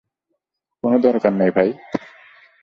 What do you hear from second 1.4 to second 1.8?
ভাই।